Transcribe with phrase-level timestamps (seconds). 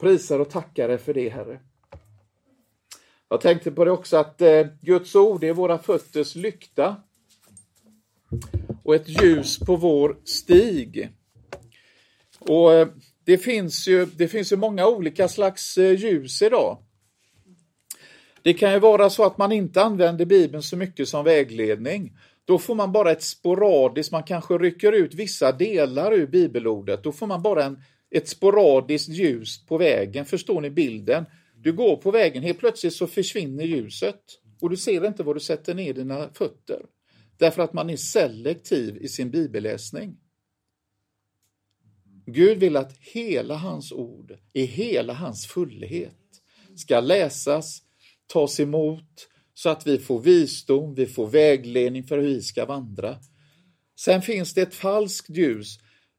[0.00, 1.60] Prisar och tackar dig för det, Herre.
[3.28, 6.96] Jag tänkte på det också att eh, Guds ord är våra fötters lykta
[8.82, 11.10] och ett ljus på vår stig.
[12.38, 12.88] Och eh,
[13.24, 16.78] det finns ju, det finns ju många olika slags eh, ljus idag.
[18.42, 22.16] Det kan ju vara så att man inte använder Bibeln så mycket som vägledning.
[22.44, 27.02] Då får man bara ett sporadiskt, man kanske rycker ut vissa delar ur bibelordet.
[27.02, 30.24] Då får man bara en, ett sporadiskt ljus på vägen.
[30.24, 31.24] Förstår ni bilden?
[31.56, 34.20] Du går på vägen, helt plötsligt så försvinner ljuset
[34.60, 36.86] och du ser inte var du sätter ner dina fötter.
[37.38, 40.16] Därför att man är selektiv i sin bibelläsning.
[42.26, 46.16] Gud vill att hela hans ord, i hela hans fullhet,
[46.76, 47.82] ska läsas,
[48.26, 53.18] tas emot, så att vi får visdom, vi får vägledning för hur vi ska vandra.
[54.00, 55.78] Sen finns det ett falskt ljus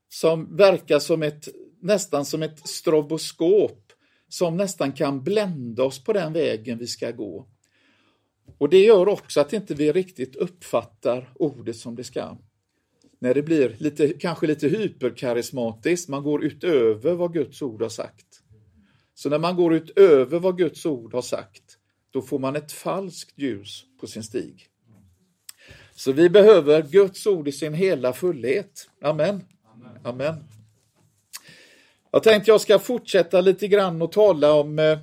[0.10, 1.48] som verkar som ett,
[1.80, 3.94] nästan som ett stroboskop
[4.30, 7.48] som nästan kan blända oss på den vägen vi ska gå.
[8.58, 12.38] Och det gör också att inte vi riktigt uppfattar ordet som det ska.
[13.20, 18.42] När det blir lite, kanske lite hyperkarismatiskt, man går utöver vad Guds ord har sagt.
[19.14, 21.78] Så när man går utöver vad Guds ord har sagt,
[22.12, 24.68] då får man ett falskt ljus på sin stig.
[25.96, 28.90] Så vi behöver Guds ord i sin hela fullhet.
[29.02, 29.44] Amen.
[30.04, 30.57] Amen.
[32.12, 34.98] Jag tänkte jag ska fortsätta lite grann och tala om eh,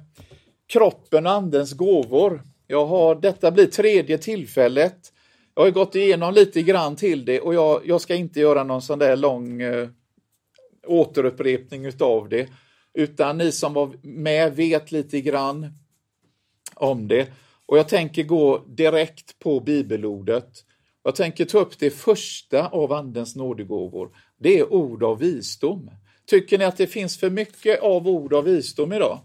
[0.66, 2.42] kroppen och andens gåvor.
[2.66, 5.12] Jag har, detta blir tredje tillfället.
[5.55, 8.83] Jag har gått igenom lite grann till det och jag, jag ska inte göra någon
[8.83, 9.88] sån där lång eh,
[10.86, 12.48] återupprepning utav det.
[12.94, 15.72] Utan ni som var med vet lite grann
[16.74, 17.28] om det.
[17.66, 20.50] Och jag tänker gå direkt på bibelordet.
[21.02, 24.11] Jag tänker ta upp det första av Andens nådegåvor.
[24.39, 25.91] Det är ord av visdom.
[26.27, 29.20] Tycker ni att det finns för mycket av ord av visdom idag?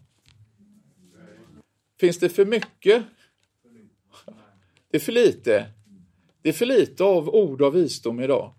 [1.99, 3.03] Finns det för mycket?
[4.91, 5.65] Det är för lite.
[6.41, 8.53] Det är för lite av ord av visdom idag.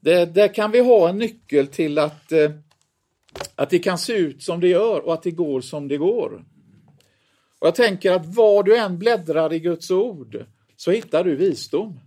[0.00, 2.50] Det, där kan vi ha en nyckel till att, eh,
[3.54, 6.44] att det kan se ut som det gör och att det går som det går.
[7.58, 10.44] Och Jag tänker att var du än bläddrar i Guds ord
[10.76, 12.00] så hittar du visdom.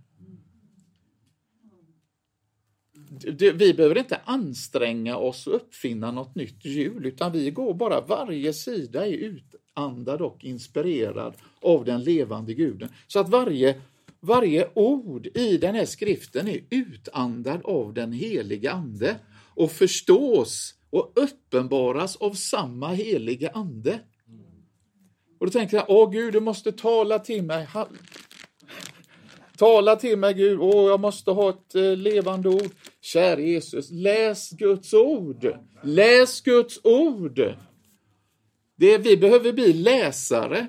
[3.54, 8.52] Vi behöver inte anstränga oss och uppfinna något nytt hjul, utan vi går bara, varje
[8.52, 12.88] sida är utandad och inspirerad av den levande guden.
[13.06, 13.80] Så att varje,
[14.20, 19.16] varje ord i den här skriften är utandad av den heliga ande
[19.54, 24.00] och förstås och uppenbaras av samma heliga ande.
[25.38, 27.68] Och då tänker jag, åh Gud, du måste tala till mig.
[29.64, 32.70] Tala till mig Gud, åh jag måste ha ett eh, levande ord.
[33.00, 35.58] Kära Jesus, läs Guds ord.
[35.82, 37.54] Läs Guds ord.
[38.76, 40.66] Det, vi behöver bli läsare.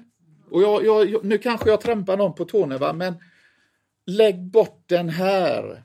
[0.51, 2.94] Och jag, jag, nu kanske jag trampar någon på tårna, va?
[2.94, 3.13] men
[4.06, 5.83] lägg bort den här.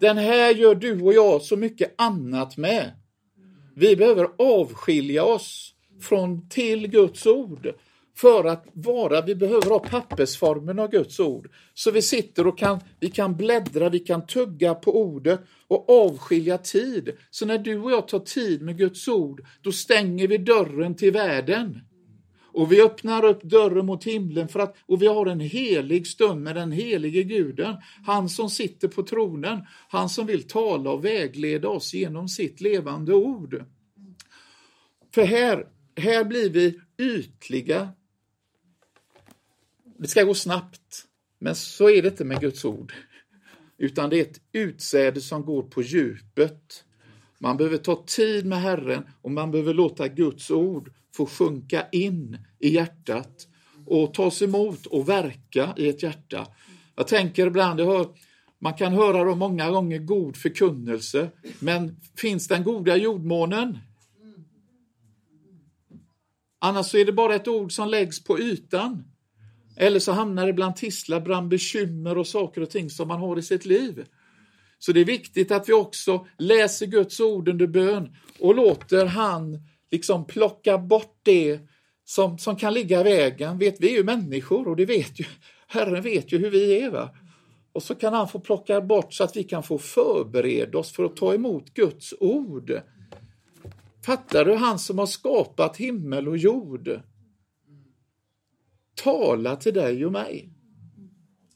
[0.00, 2.92] Den här gör du och jag så mycket annat med.
[3.76, 7.74] Vi behöver avskilja oss från till Guds ord
[8.16, 11.50] för att vara, vi behöver ha pappersformen av Guds ord.
[11.74, 16.58] Så vi sitter och kan, vi kan bläddra, vi kan tugga på ordet och avskilja
[16.58, 17.16] tid.
[17.30, 21.12] Så när du och jag tar tid med Guds ord, då stänger vi dörren till
[21.12, 21.80] världen.
[22.54, 26.42] Och vi öppnar upp dörren mot himlen för att, och vi har en helig stund
[26.42, 27.76] med den helige guden.
[28.06, 33.14] Han som sitter på tronen, han som vill tala och vägleda oss genom sitt levande
[33.14, 33.64] ord.
[35.14, 35.66] För här,
[35.96, 37.88] här blir vi ytliga,
[39.98, 41.04] det ska gå snabbt,
[41.38, 42.92] men så är det inte med Guds ord.
[43.78, 46.84] Utan det är ett utsäde som går på djupet.
[47.38, 52.38] Man behöver ta tid med Herren och man behöver låta Guds ord få sjunka in
[52.58, 53.48] i hjärtat
[53.86, 56.46] och tas emot och verka i ett hjärta.
[56.96, 58.08] Jag tänker ibland, jag hör,
[58.58, 63.78] man kan höra då många gånger god förkunnelse, men finns den goda jordmånen?
[66.58, 69.04] Annars så är det bara ett ord som läggs på ytan.
[69.76, 73.38] Eller så hamnar det bland tisslar, bland bekymmer och saker och ting som man har
[73.38, 74.04] i sitt liv.
[74.78, 79.58] Så det är viktigt att vi också läser Guds ord under bön och låter han
[79.90, 81.60] liksom plocka bort det
[82.04, 83.58] som, som kan ligga i vägen.
[83.58, 85.24] Vet, vi är ju människor och det vet ju,
[85.66, 86.90] Herren vet ju hur vi är.
[86.90, 87.10] Va?
[87.72, 91.04] Och så kan han få plocka bort så att vi kan få förbereda oss för
[91.04, 92.80] att ta emot Guds ord.
[94.06, 94.54] Fattar du?
[94.54, 97.00] Han som har skapat himmel och jord
[98.94, 100.48] tala till dig och mig.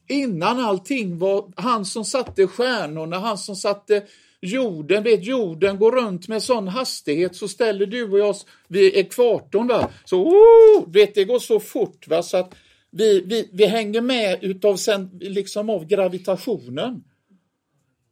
[0.08, 4.02] Innan allting var han som satte stjärnorna, han som satte
[4.40, 8.96] jorden, vet jorden går runt med sån hastighet så ställer du och jag oss vid
[8.96, 9.90] ekvatorn va.
[10.05, 12.55] Så oh, vet det går så fort va så att
[12.90, 17.05] vi, vi, vi hänger med utav sen, liksom av gravitationen.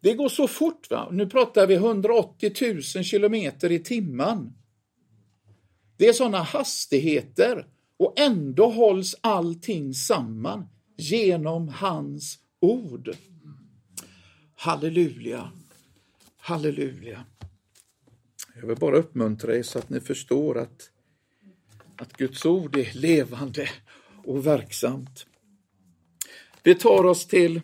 [0.01, 1.09] Det går så fort va.
[1.11, 4.53] Nu pratar vi 180 000 kilometer i timmen.
[5.97, 13.17] Det är sådana hastigheter och ändå hålls allting samman genom hans ord.
[14.55, 15.53] Halleluja,
[16.37, 17.25] halleluja.
[18.55, 20.91] Jag vill bara uppmuntra er så att ni förstår att,
[21.97, 23.69] att Guds ord är levande
[24.25, 25.27] och verksamt.
[26.63, 27.61] Vi tar oss till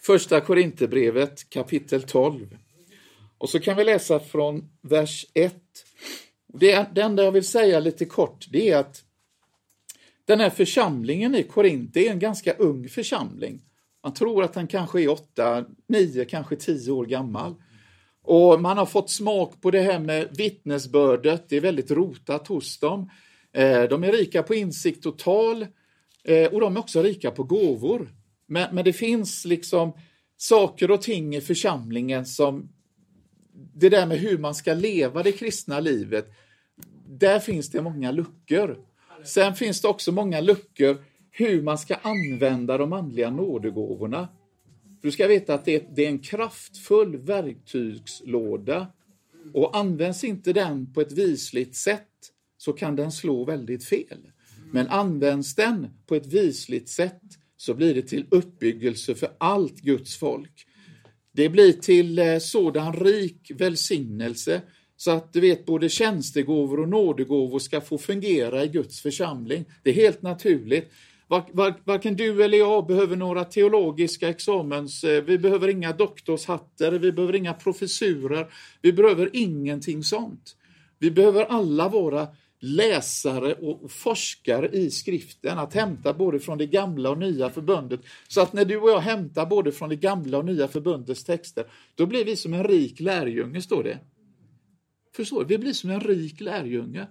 [0.00, 2.58] Första Korinthierbrevet kapitel 12.
[3.38, 5.54] Och så kan vi läsa från vers 1.
[6.52, 9.02] Det, det enda jag vill säga lite kort, det är att
[10.24, 13.62] den här församlingen i Korint är en ganska ung församling.
[14.02, 17.54] Man tror att den kanske är åtta, nio, kanske tio år gammal.
[18.22, 22.78] Och man har fått smak på det här med vittnesbördet, det är väldigt rotat hos
[22.78, 23.10] dem.
[23.52, 25.66] Eh, de är rika på insikt och tal
[26.24, 28.08] eh, och de är också rika på gåvor.
[28.48, 29.92] Men, men det finns liksom
[30.36, 32.68] saker och ting i församlingen som
[33.78, 36.26] det där med hur man ska leva det kristna livet,
[37.08, 38.78] där finns det många luckor.
[39.24, 44.28] Sen finns det också många luckor hur man ska använda de andliga nådegåvorna.
[45.02, 48.86] Du ska veta att det är en kraftfull verktygslåda
[49.52, 54.18] och används inte den på ett visligt sätt så kan den slå väldigt fel.
[54.72, 57.22] Men används den på ett visligt sätt
[57.56, 60.66] så blir det till uppbyggelse för allt Guds folk.
[61.36, 64.62] Det blir till eh, sådan rik välsignelse
[64.96, 69.64] så att du vet både tjänstegåvor och nådegåvor ska få fungera i Guds församling.
[69.82, 70.92] Det är helt naturligt.
[71.84, 77.34] Varken du eller jag behöver några teologiska examens, eh, vi behöver inga doktorshattar, vi behöver
[77.34, 78.46] inga professurer,
[78.82, 80.56] vi behöver ingenting sånt.
[80.98, 82.28] Vi behöver alla vara
[82.60, 88.00] läsare och forskare i skriften, att hämta både från det gamla och nya förbundet.
[88.28, 91.64] Så att när du och jag hämtar både från det gamla och nya förbundets texter,
[91.94, 93.98] då blir vi som en rik lärjunge, står det.
[95.16, 95.46] Förstår du?
[95.46, 97.06] Vi blir som en rik lärjunge.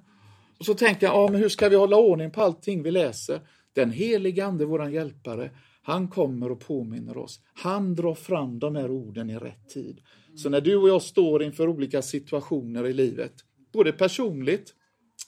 [0.60, 3.42] Och så tänker jag, ja, men hur ska vi hålla ordning på allting vi läser?
[3.74, 5.52] Den helige Ande, våran hjälpare,
[5.82, 7.40] han kommer och påminner oss.
[7.54, 10.02] Han drar fram de här orden i rätt tid.
[10.36, 13.34] Så när du och jag står inför olika situationer i livet,
[13.74, 14.75] både personligt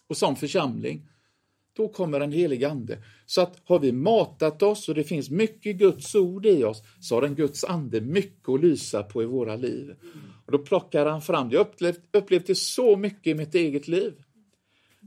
[0.07, 1.07] och som församling,
[1.77, 2.97] då kommer den helige Ande.
[3.25, 7.15] Så att har vi matat oss och det finns mycket Guds ord i oss, så
[7.15, 9.95] har den Guds Ande mycket att lysa på i våra liv.
[10.45, 11.55] Och då plockar han fram, det.
[11.55, 14.13] jag har upplevt, upplevt det så mycket i mitt eget liv.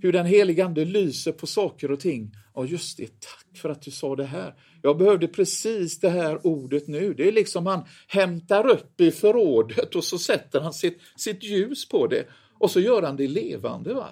[0.03, 2.33] Hur den helige Ande lyser på saker och ting.
[2.55, 4.55] Ja, just det, tack för att du sa det här.
[4.83, 7.15] Jag behövde precis det här ordet nu.
[7.15, 11.89] Det är liksom han hämtar upp i förrådet och så sätter han sitt, sitt ljus
[11.89, 12.25] på det
[12.59, 13.95] och så gör han det levande.
[13.95, 14.09] Va?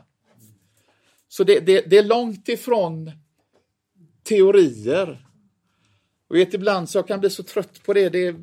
[1.28, 3.10] Så det, det, det är långt ifrån
[4.22, 5.26] teorier.
[6.28, 8.08] Och vet, ibland så jag kan bli så trött på det.
[8.08, 8.36] Det,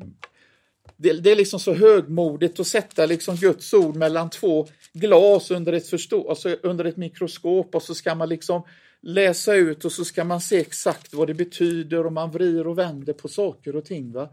[0.96, 5.72] det, det är liksom så högmodigt att sätta liksom Guds ord mellan två glas under
[5.72, 8.62] ett, förstå, alltså under ett mikroskop och så ska man liksom
[9.00, 12.78] läsa ut och så ska man se exakt vad det betyder och man vrider och
[12.78, 14.12] vänder på saker och ting.
[14.12, 14.28] Va?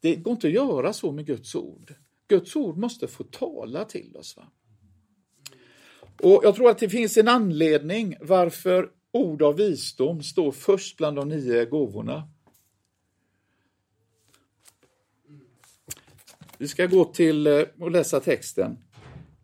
[0.00, 1.94] Det går inte att göra så med Guds ord.
[2.28, 4.36] Guds ord måste få tala till oss.
[4.36, 4.46] Va?
[6.22, 11.16] Och Jag tror att det finns en anledning varför ord av visdom står först bland
[11.16, 12.28] de nio gåvorna.
[16.58, 18.76] Vi ska gå till eh, och läsa texten.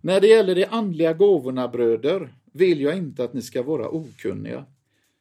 [0.00, 4.64] När det gäller de andliga gåvorna, bröder, vill jag inte att ni ska vara okunniga.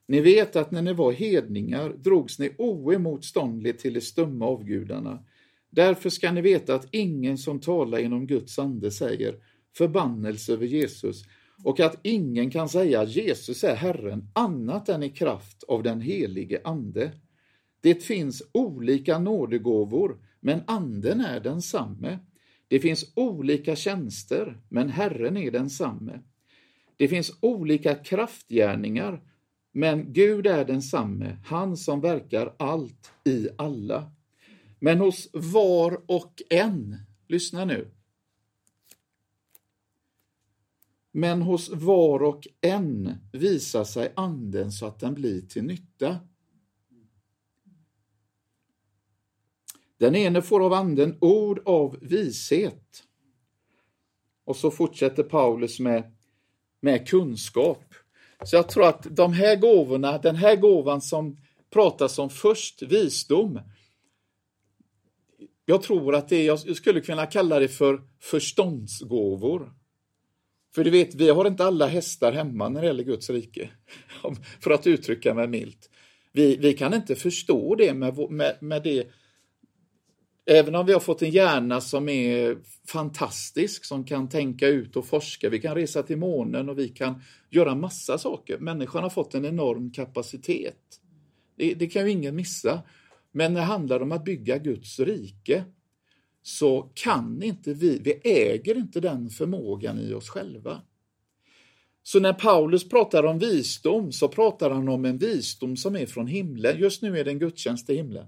[0.08, 5.24] Ni vet att när ni var hedningar drogs ni oemotståndligt till de stumma avgudarna.
[5.70, 9.36] Därför ska ni veta att ingen som talar genom Guds ande säger
[9.78, 11.24] förbannelse över Jesus
[11.64, 16.02] och att ingen kan säga att Jesus är Herren annat än i kraft av den
[16.02, 17.12] helige Ande.
[17.82, 22.20] Det finns olika nådegåvor, men Anden är densamme.
[22.68, 26.20] Det finns olika tjänster, men Herren är densamme.
[26.98, 29.22] Det finns olika kraftgärningar,
[29.72, 34.12] men Gud är densamme, han som verkar allt i alla.
[34.80, 36.98] Men hos var och en,
[37.28, 37.92] lyssna nu,
[41.18, 46.18] men hos var och en visar sig anden så att den blir till nytta.
[49.98, 53.04] Den ene får av anden ord av vishet.
[54.46, 56.16] Och så fortsätter Paulus med,
[56.80, 57.94] med kunskap.
[58.44, 61.38] Så jag tror att de här gåvorna, den här gåvan som
[61.70, 63.60] pratas om först, visdom,
[65.66, 69.74] jag tror att det är, jag skulle kunna kalla det för förståndsgåvor.
[70.76, 73.70] För du vet, vi har inte alla hästar hemma när det gäller Guds rike.
[74.60, 75.90] För att uttrycka mig milt.
[76.32, 79.08] Vi, vi kan inte förstå det med, med, med det
[80.48, 85.06] Även om vi har fått en hjärna som är fantastisk, som kan tänka ut och
[85.06, 88.58] forska, vi kan resa till månen och vi kan göra massa saker.
[88.58, 91.00] Människan har fått en enorm kapacitet.
[91.58, 92.82] Det, det kan ju ingen missa.
[93.32, 95.64] Men när det handlar om att bygga Guds rike
[96.48, 100.82] så kan inte vi, vi äger inte den förmågan i oss själva.
[102.04, 106.28] Så när Paulus pratar om visdom så pratar han om en visdom som är från
[106.28, 106.80] himlen.
[106.80, 108.26] Just nu är det en gudstjänst i himlen.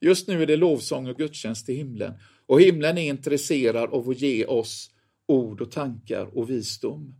[0.00, 2.14] Just nu är det lovsång och gudstjänst i himlen.
[2.46, 4.90] Och himlen är intresserad av att ge oss
[5.26, 7.14] ord och tankar och visdom.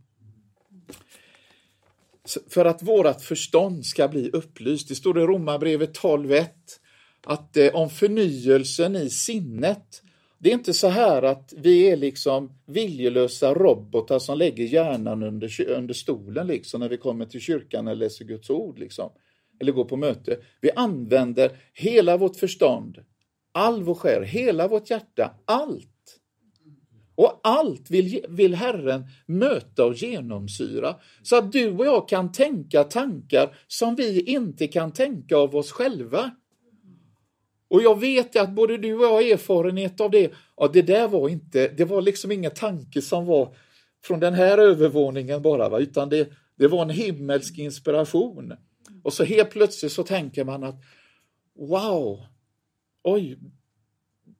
[2.49, 4.87] För att vårt förstånd ska bli upplyst.
[4.87, 6.47] Det står i Romarbrevet 12.1
[7.27, 10.01] att eh, om förnyelsen i sinnet.
[10.39, 15.69] Det är inte så här att vi är liksom viljelösa robotar som lägger hjärnan under,
[15.69, 18.79] under stolen liksom när vi kommer till kyrkan eller läser Guds ord.
[18.79, 19.09] Liksom
[19.59, 20.37] eller går på möte.
[20.61, 22.97] Vi använder hela vårt förstånd,
[23.51, 25.93] all vår själ, hela vårt hjärta, allt.
[27.15, 32.83] Och allt vill, vill Herren möta och genomsyra så att du och jag kan tänka
[32.83, 36.31] tankar som vi inte kan tänka av oss själva.
[37.67, 40.31] Och jag vet att både du och jag har erfarenhet av det.
[40.57, 43.55] Ja, det där var inte, det var liksom ingen tanke som var
[44.03, 45.79] från den här övervåningen bara, va?
[45.79, 48.53] utan det, det var en himmelsk inspiration.
[49.03, 50.75] Och så helt plötsligt så tänker man att
[51.55, 52.25] wow,
[53.03, 53.37] oj,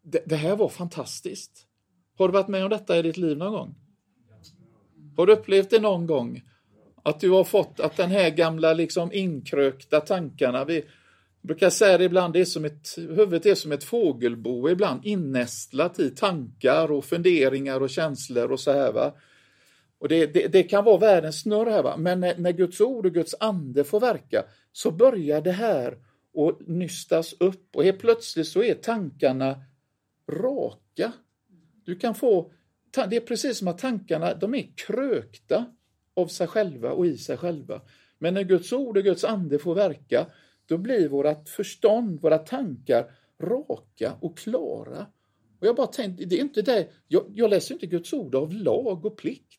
[0.01, 1.67] det, det, här var fantastiskt.
[2.17, 3.75] Har du varit med om detta i ditt liv någon gång?
[5.17, 6.41] Har du upplevt det någon gång?
[7.03, 10.83] Att du har fått att den här gamla liksom inkrökta tankarna, vi
[11.47, 15.99] brukar säga det ibland, det är som ett, huvudet är som ett fågelbo, ibland innästlat
[15.99, 18.91] i tankar och funderingar och känslor och så här.
[18.91, 19.13] Va?
[19.99, 21.97] Och det, det, det, kan vara världens snurr här, va?
[21.97, 25.97] men när, när, Guds ord och Guds ande får verka så börjar det här
[26.33, 29.55] och nystas upp och helt plötsligt så är tankarna
[30.31, 31.11] raka.
[31.85, 32.51] Du kan få,
[33.09, 35.65] det är precis som att tankarna de är krökta
[36.13, 37.81] av sig själva och i sig själva.
[38.19, 40.27] Men när Guds ord och Guds ande får verka,
[40.67, 45.05] då blir vårt förstånd, våra tankar raka och klara.
[45.59, 48.53] Och jag bara tänkte, det är inte det, jag, jag läser inte Guds ord av
[48.53, 49.57] lag och plikt.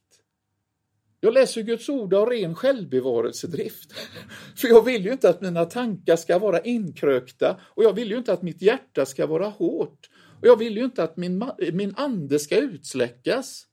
[1.20, 3.92] Jag läser Guds ord av ren självbevarelsedrift.
[4.56, 8.16] För jag vill ju inte att mina tankar ska vara inkrökta och jag vill ju
[8.16, 10.10] inte att mitt hjärta ska vara hårt.
[10.40, 13.66] Och jag vill ju inte att min, min ande ska utsläckas.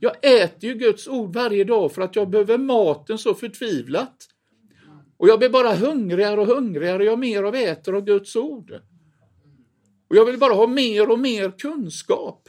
[0.00, 4.28] Jag äter ju Guds ord varje dag för att jag behöver maten så förtvivlat.
[5.22, 8.72] Och jag blir bara hungrigare och hungrigare jag mer och äter av Guds ord.
[10.08, 12.48] Och jag vill bara ha mer och mer kunskap.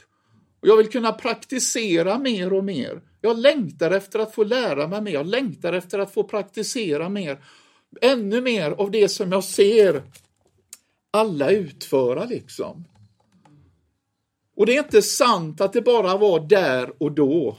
[0.60, 3.02] Och jag vill kunna praktisera mer och mer.
[3.20, 7.44] Jag längtar efter att få lära mig mer, jag längtar efter att få praktisera mer.
[8.00, 10.02] Ännu mer av det som jag ser
[11.10, 12.84] alla utföra liksom.
[14.56, 17.58] Och det är inte sant att det bara var där och då.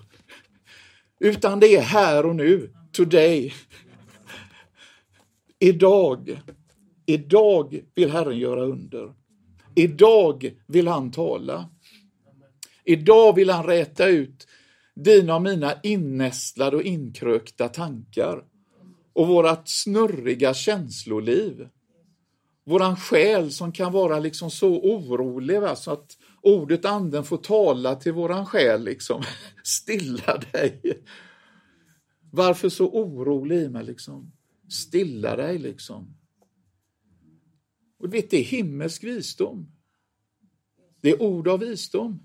[1.20, 3.54] Utan det är här och nu, today.
[5.60, 6.42] Idag,
[7.06, 9.14] idag vill Herren göra under.
[9.76, 11.70] Idag vill han tala.
[12.84, 14.48] Idag vill han räta ut
[14.96, 18.44] dina och mina innästlade och inkrökta tankar
[19.14, 21.70] och vårat snurriga känsloliv.
[22.66, 25.76] Våran själ som kan vara liksom så orolig va?
[25.76, 29.24] så att ordet anden får tala till våran själ liksom.
[29.64, 30.82] Stilla dig.
[32.32, 34.32] Varför så orolig i mig liksom?
[34.70, 36.18] Stilla dig liksom.
[37.98, 39.72] Och vet, det är himmelsk visdom.
[41.02, 42.20] Det är ord av visdom.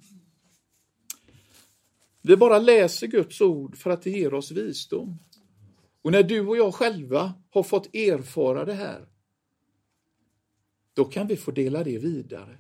[2.22, 5.18] Vi bara läser Guds ord för att det ger oss visdom.
[6.02, 9.06] Och när du och jag själva har fått erfara det här,
[10.94, 12.58] då kan vi få dela det vidare.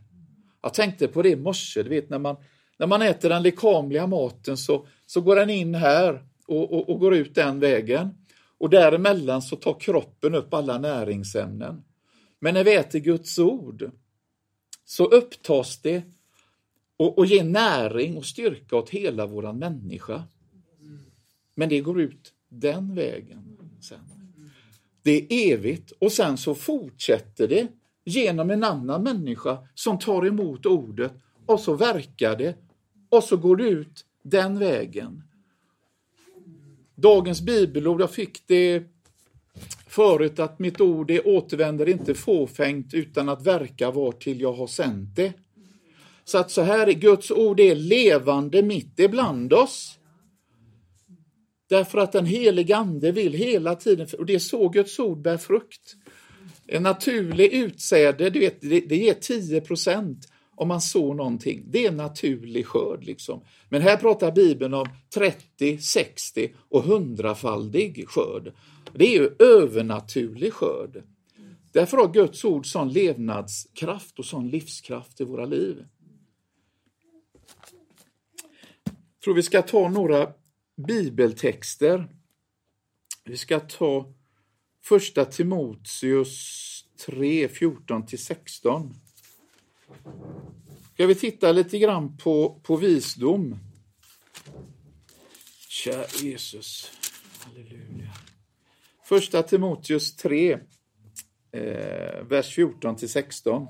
[0.62, 2.36] Jag tänkte på det i morse, du vet när man,
[2.78, 7.00] när man äter den lekamliga maten så, så går den in här och, och, och
[7.00, 8.19] går ut den vägen.
[8.60, 11.82] Och däremellan så tar kroppen upp alla näringsämnen.
[12.38, 13.90] Men när vi äter Guds ord
[14.84, 16.02] så upptas det
[16.96, 20.24] och, och ger näring och styrka åt hela våran människa.
[21.54, 23.98] Men det går ut den vägen sen.
[25.02, 27.68] Det är evigt och sen så fortsätter det
[28.04, 31.12] genom en annan människa som tar emot ordet
[31.46, 32.56] och så verkar det
[33.08, 35.22] och så går det ut den vägen.
[37.00, 38.82] Dagens bibelord, jag fick det
[39.86, 44.66] förut att mitt ord det återvänder inte fåfängt utan att verka var till jag har
[44.66, 45.32] sänt det.
[46.24, 49.98] Så att så här, Guds ord är levande mitt ibland oss.
[51.68, 55.36] Därför att den helige Ande vill hela tiden, och det är så Guds ord bär
[55.36, 55.96] frukt.
[56.66, 60.29] En naturlig utsäde, du vet, det, det ger 10 procent
[60.60, 61.64] om man sår någonting.
[61.66, 63.04] Det är en naturlig skörd.
[63.04, 63.44] Liksom.
[63.68, 68.52] Men här pratar Bibeln om 30, 60 och hundrafaldig skörd.
[68.94, 71.02] Det är ju övernaturlig skörd.
[71.72, 75.84] Därför har Guds ord sån levnadskraft och sån livskraft i våra liv.
[78.84, 80.32] Jag tror vi ska ta några
[80.86, 82.08] bibeltexter.
[83.24, 84.12] Vi ska ta
[84.84, 88.94] första Timoteus 3, 14-16.
[91.00, 93.56] Ska vi titta lite grann på, på visdom?
[95.68, 96.92] Kära Jesus.
[97.38, 98.10] Halleluja.
[99.04, 100.52] Första Timoteus 3,
[101.52, 103.66] eh, vers 14 till 16.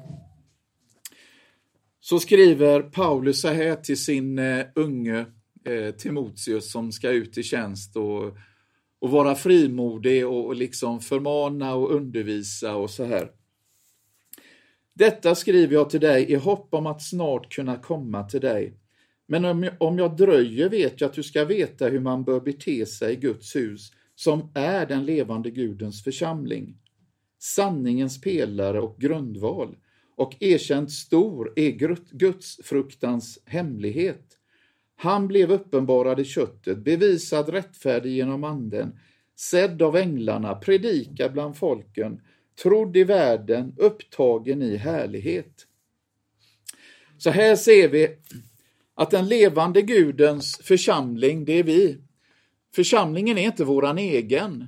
[2.00, 5.26] Så skriver Paulus så här till sin eh, unge
[5.64, 8.24] eh, Timoteus som ska ut i tjänst och,
[9.00, 13.39] och vara frimodig och, och liksom förmana och undervisa och så här.
[14.94, 18.74] Detta skriver jag till dig i hopp om att snart kunna komma till dig.
[19.28, 22.40] Men om jag, om jag dröjer vet jag att du ska veta hur man bör
[22.40, 26.76] bete sig i Guds hus, som är den levande Gudens församling.
[27.38, 29.76] Sanningens pelare och grundval,
[30.16, 31.70] och erkänt stor är
[32.12, 34.26] Guds fruktans hemlighet.
[34.96, 38.98] Han blev uppenbarad i köttet, bevisad rättfärdig genom anden,
[39.36, 42.20] sedd av änglarna, predikad bland folken,
[42.62, 45.66] trodd i världen, upptagen i härlighet.
[47.18, 48.16] Så här ser vi
[48.94, 51.98] att den levande Gudens församling, det är vi.
[52.74, 54.66] Församlingen är inte våran egen.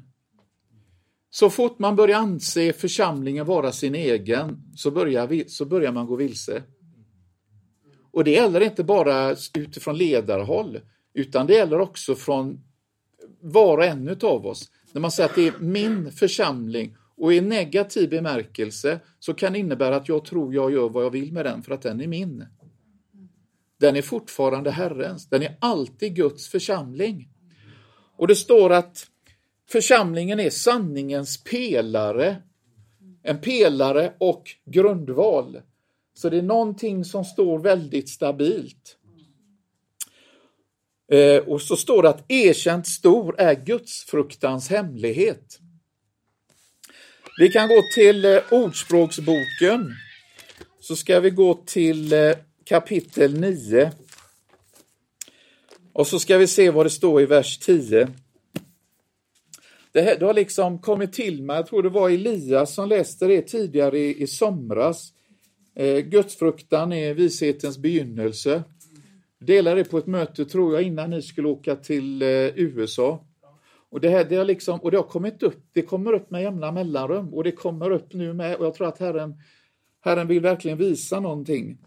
[1.31, 6.07] Så fort man börjar anse församlingen vara sin egen så börjar, vi, så börjar man
[6.07, 6.63] gå vilse.
[8.11, 10.81] Och det gäller inte bara utifrån ledarhåll,
[11.15, 12.65] utan det gäller också från
[13.41, 14.71] var och en av oss.
[14.93, 19.59] När man säger att det är min församling och i negativ bemärkelse så kan det
[19.59, 22.07] innebära att jag tror jag gör vad jag vill med den för att den är
[22.07, 22.47] min.
[23.81, 27.29] Den är fortfarande Herrens, den är alltid Guds församling.
[28.17, 29.07] Och det står att
[29.71, 32.37] församlingen är sanningens pelare,
[33.23, 35.61] en pelare och grundval.
[36.15, 38.99] Så det är någonting som står väldigt stabilt.
[41.13, 45.59] Eh, och så står det att erkänt stor är Guds fruktans hemlighet.
[47.39, 49.95] Vi kan gå till eh, Ordspråksboken.
[50.81, 52.33] Så ska vi gå till eh,
[52.65, 53.91] kapitel 9.
[55.93, 58.09] Och så ska vi se vad det står i vers 10.
[59.93, 63.27] Det, här, det har liksom kommit till mig, jag tror det var Elias som läste
[63.27, 65.13] det tidigare i, i somras.
[65.77, 68.63] Eh, Gudsfruktan är vishetens begynnelse.
[69.41, 73.25] Delade det på ett möte, tror jag, innan ni skulle åka till eh, USA.
[73.93, 76.43] Och det, här, det, har liksom, och det har kommit upp, det kommer upp med
[76.43, 79.35] jämna mellanrum och det kommer upp nu med och jag tror att Herren,
[80.01, 81.79] Herren vill verkligen visa någonting.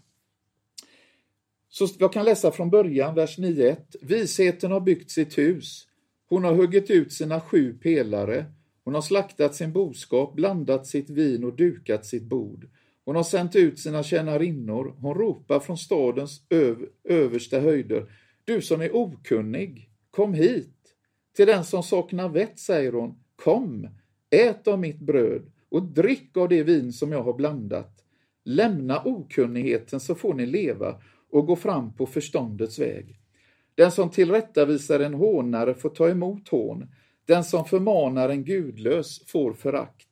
[1.69, 3.77] Så jag kan läsa från början, vers 9.1.
[4.01, 5.87] Visheten har byggt sitt hus.
[6.29, 8.45] Hon har huggit ut sina sju pelare.
[8.83, 12.67] Hon har slaktat sin boskap, blandat sitt vin och dukat sitt bord.
[13.05, 14.95] Hon har sänt ut sina tjänarinnor.
[14.99, 18.11] Hon ropar från stadens öv översta höjder.
[18.43, 20.74] Du som är okunnig, kom hit.
[21.35, 23.87] Till den som saknar vett säger hon, kom,
[24.29, 28.05] ät av mitt bröd och drick av det vin som jag har blandat.
[28.45, 33.19] Lämna okunnigheten så får ni leva och gå fram på förståndets väg.
[33.75, 36.87] Den som tillrättavisar en hånare får ta emot hån.
[37.25, 40.09] Den som förmanar en gudlös får förakt.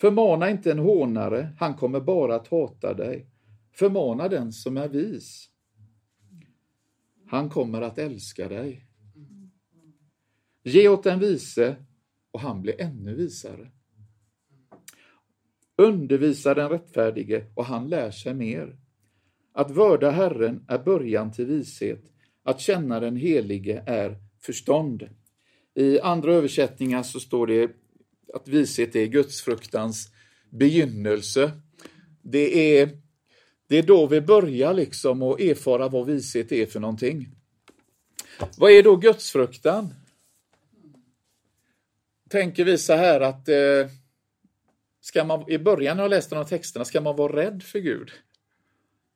[0.00, 3.26] Förmana inte en hånare, han kommer bara att hata dig.
[3.72, 5.50] Förmana den som är vis.
[7.26, 8.89] Han kommer att älska dig.
[10.62, 11.76] Ge åt den vise
[12.30, 13.70] och han blir ännu visare.
[15.76, 18.76] Undervisa den rättfärdige och han lär sig mer.
[19.52, 22.02] Att vörda Herren är början till vishet,
[22.42, 25.08] att känna den helige är förstånd.
[25.74, 27.70] I andra översättningar så står det
[28.34, 30.08] att vishet är gudsfruktans
[30.50, 31.50] begynnelse.
[32.22, 32.90] Det är,
[33.68, 37.28] det är då vi börjar liksom att erfara vad vishet är för någonting.
[38.56, 39.94] Vad är då gudsfruktan?
[42.30, 43.86] Tänker vi så här att eh,
[45.00, 47.78] ska man, i början när jag läste de här texterna, ska man vara rädd för
[47.78, 48.10] Gud?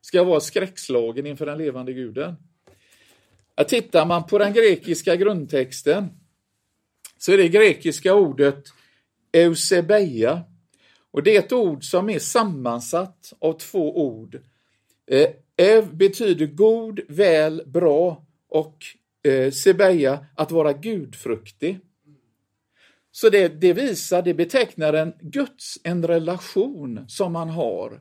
[0.00, 2.34] Ska jag vara skräckslagen inför den levande guden?
[3.68, 6.08] Tittar man på den grekiska grundtexten
[7.18, 8.64] så är det grekiska ordet
[9.32, 10.42] eusebeia.
[11.10, 14.40] Och det är ett ord som är sammansatt av två ord.
[15.06, 18.76] Eh, ev betyder god, väl, bra och
[19.22, 21.80] eh, sebeia att vara gudfruktig.
[23.16, 28.00] Så det, det visar, det betecknar en Guds, en relation som man har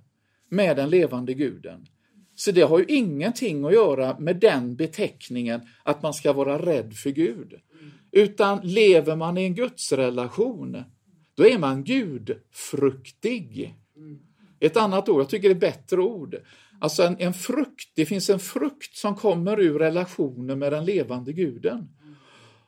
[0.50, 1.86] med den levande guden.
[2.36, 6.94] Så det har ju ingenting att göra med den beteckningen att man ska vara rädd
[6.94, 7.54] för Gud.
[8.12, 10.84] Utan lever man i en gudsrelation,
[11.36, 13.76] då är man gudfruktig.
[14.60, 16.36] Ett annat ord, jag tycker det är ett bättre ord.
[16.80, 21.34] Alltså en, en frukt, det finns en frukt som kommer ur relationen med den levande
[21.34, 21.90] guden.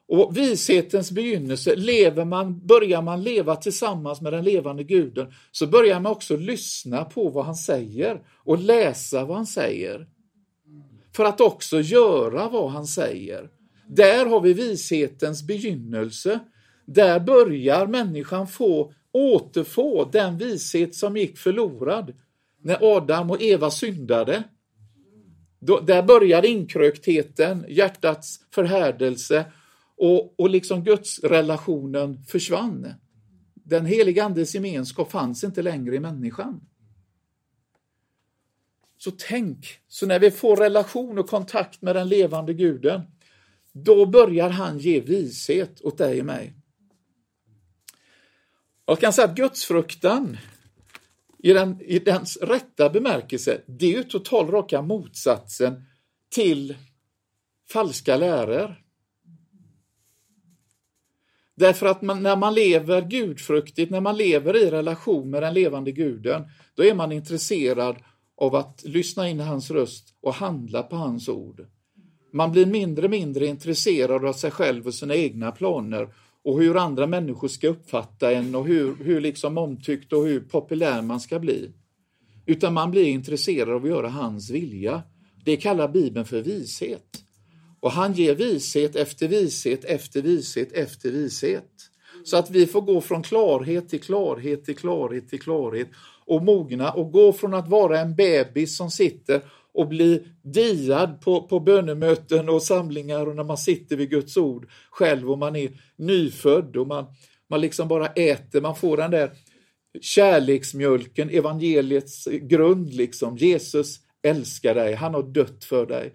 [0.08, 6.00] Och vishetens begynnelse, lever man, börjar man leva tillsammans med den levande guden så börjar
[6.00, 10.08] man också lyssna på vad han säger och läsa vad han säger.
[11.16, 13.50] För att också göra vad han säger.
[13.88, 16.40] Där har vi vishetens begynnelse.
[16.86, 22.14] Där börjar människan få återfå den vishet som gick förlorad
[22.62, 24.44] när Adam och Eva syndade.
[25.60, 29.46] Då, där börjar inkröktheten, hjärtats förhärdelse
[29.98, 32.94] och, och liksom gudsrelationen försvann.
[33.54, 36.62] Den heliga Andes gemenskap fanns inte längre i människan.
[38.98, 43.02] Så tänk, så när vi får relation och kontakt med den levande guden,
[43.72, 46.54] då börjar han ge vishet åt dig och mig.
[48.86, 50.38] Jag kan säga att gudsfruktan
[51.38, 55.84] i den, i dens rätta bemärkelse, det är ju total raka motsatsen
[56.30, 56.76] till
[57.70, 58.85] falska läror.
[61.56, 65.92] Därför att man, när man lever gudfruktigt, när man lever i relation med den levande
[65.92, 66.44] guden,
[66.76, 67.96] då är man intresserad
[68.38, 71.66] av att lyssna in hans röst och handla på hans ord.
[72.34, 76.10] Man blir mindre och mindre intresserad av sig själv och sina egna planer
[76.44, 81.02] och hur andra människor ska uppfatta en och hur, hur liksom omtyckt och hur populär
[81.02, 81.72] man ska bli.
[82.46, 85.04] Utan man blir intresserad av att göra hans vilja.
[85.46, 87.25] Det kallar Bibeln för vishet.
[87.86, 91.70] Och han ger vishet efter vishet efter vishet efter vishet.
[92.24, 95.88] Så att vi får gå från klarhet till klarhet till klarhet till klarhet
[96.26, 99.42] och mogna och gå från att vara en bebis som sitter
[99.74, 104.70] och bli diad på, på bönemöten och samlingar och när man sitter vid Guds ord
[104.92, 107.06] själv och man är nyfödd och man,
[107.50, 109.32] man liksom bara äter, man får den där
[110.02, 113.38] kärleksmjölken, evangeliets grund liksom.
[113.38, 116.14] Jesus älskar dig, han har dött för dig.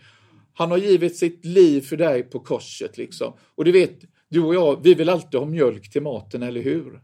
[0.54, 3.32] Han har givit sitt liv för dig på korset liksom.
[3.54, 7.00] Och du vet, du och jag, vi vill alltid ha mjölk till maten, eller hur?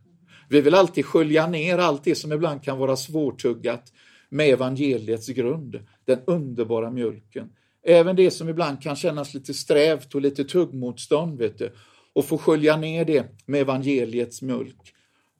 [0.48, 3.92] Vi vill alltid skölja ner allt det som ibland kan vara svårtuggat
[4.28, 7.50] med evangeliets grund, den underbara mjölken.
[7.82, 11.72] Även det som ibland kan kännas lite strävt och lite tuggmotstånd, vet du,
[12.12, 14.92] och få skölja ner det med evangeliets mjölk.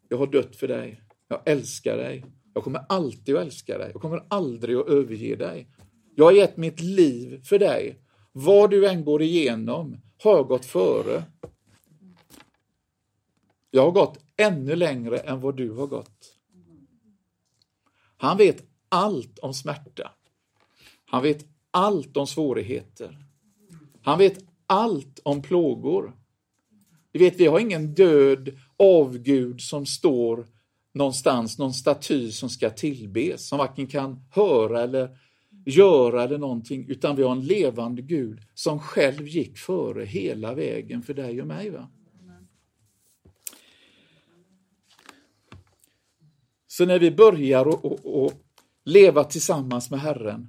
[0.09, 1.01] Jag har dött för dig.
[1.29, 2.25] Jag älskar dig.
[2.55, 3.91] Jag kommer alltid att älska dig.
[3.93, 5.69] Jag kommer aldrig att överge dig.
[6.19, 8.01] Jag har gett mitt liv för dig.
[8.33, 11.25] Vad du än går igenom har jag gått före.
[13.71, 16.39] Jag har gått ännu längre än vad du har gått.
[18.17, 20.11] Han vet allt om smärta.
[21.07, 23.19] Han vet allt om svårigheter.
[24.03, 26.13] Han vet allt om plågor.
[27.13, 30.47] Du vet, vi har ingen död avgud som står
[30.95, 35.19] någonstans, någon staty som ska tillbes, som varken kan höra eller
[35.67, 41.03] göra eller någonting, utan vi har en levande Gud som själv gick före hela vägen
[41.03, 41.71] för dig och mig.
[41.71, 41.89] Va?
[46.67, 48.33] Så när vi börjar och, och, och
[48.85, 50.49] leva tillsammans med Herren,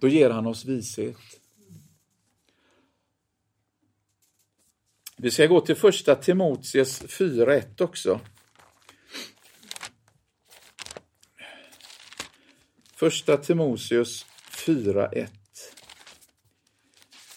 [0.00, 1.16] då ger han oss vishet.
[5.16, 8.20] Vi ska gå till första Timoteus 4.1 också.
[12.96, 14.26] Första Timoteus
[14.66, 15.26] 4.1.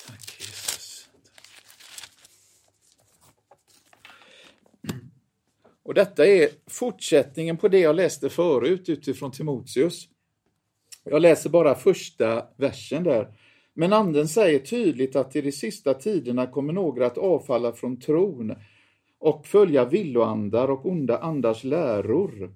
[0.07, 1.09] Tack Jesus.
[5.83, 10.07] Och detta är fortsättningen på det jag läste förut utifrån Timoteus.
[11.03, 13.33] Jag läser bara första versen där.
[13.73, 18.55] Men anden säger tydligt att i de sista tiderna kommer några att avfalla från tron
[19.19, 22.55] och följa villoandar och onda andars läror.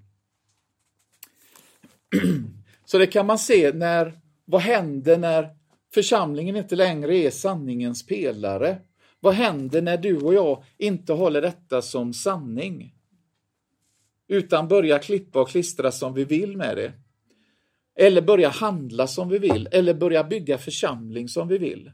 [2.92, 5.50] Så det kan man se när, vad händer när
[5.94, 8.78] församlingen inte längre är sanningens pelare?
[9.20, 12.96] Vad händer när du och jag inte håller detta som sanning?
[14.28, 16.94] Utan börjar klippa och klistra som vi vill med det.
[17.96, 21.92] Eller börja handla som vi vill, eller börja bygga församling som vi vill.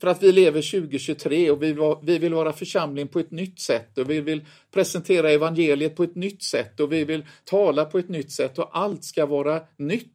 [0.00, 3.60] För att vi lever 2023 och vi, var, vi vill vara församling på ett nytt
[3.60, 7.98] sätt och vi vill presentera evangeliet på ett nytt sätt och vi vill tala på
[7.98, 10.12] ett nytt sätt och allt ska vara nytt.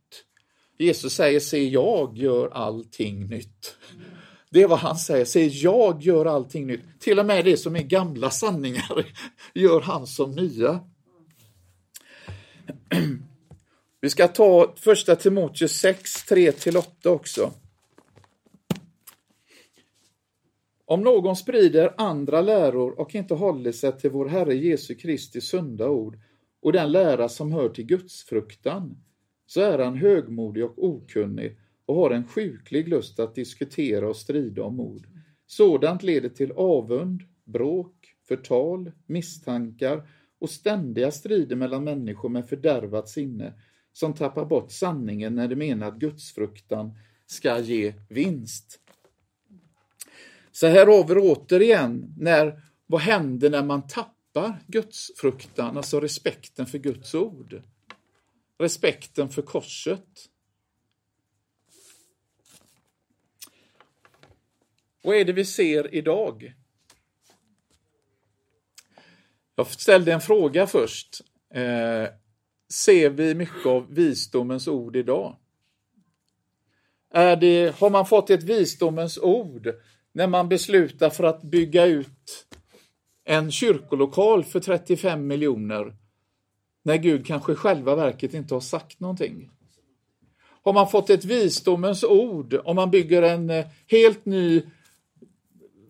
[0.78, 3.78] Jesus säger, se jag gör allting nytt.
[4.50, 7.00] Det är vad han säger, se jag gör allting nytt.
[7.00, 9.06] Till och med det som är gamla sanningar
[9.54, 10.80] gör han som nya.
[14.02, 17.54] Vi ska ta första Timoteus 6, 3-8 också.
[20.92, 25.90] Om någon sprider andra läror och inte håller sig till vår Herre Jesu Kristi sunda
[25.90, 26.20] ord
[26.62, 28.98] och den lära som hör till Guds fruktan,
[29.46, 34.64] så är han högmodig och okunnig och har en sjuklig lust att diskutera och strida
[34.64, 35.08] om ord.
[35.48, 40.08] Sådant leder till avund, bråk, förtal, misstankar
[40.40, 43.54] och ständiga strider mellan människor med fördärvat sinne
[43.94, 46.92] som tappar bort sanningen när de menar att gudsfruktan
[47.26, 48.80] ska ge vinst.
[50.52, 56.78] Så här har vi återigen, när, vad händer när man tappar gudsfruktan, alltså respekten för
[56.78, 57.64] Guds ord?
[58.60, 60.30] Respekten för korset.
[65.04, 66.54] Vad är det vi ser idag?
[69.56, 71.22] Jag ställde en fråga först.
[71.54, 72.08] Eh,
[72.70, 75.38] ser vi mycket av visdomens ord idag?
[77.14, 79.74] Är det, har man fått ett visdomens ord
[80.12, 82.48] när man beslutar för att bygga ut
[83.24, 85.96] en kyrkolokal för 35 miljoner
[86.84, 89.50] när Gud kanske själva verket inte har sagt någonting?
[90.64, 94.64] Har man fått ett visdomens ord om man bygger en eh, helt ny